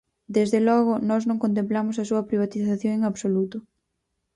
Desde 0.35 0.59
logo 0.67 0.93
nós 1.09 1.23
non 1.29 1.41
contemplamos 1.43 1.95
a 1.97 2.07
súa 2.09 2.27
privatización 2.29 2.91
en 2.97 3.03
absoluto. 3.11 3.57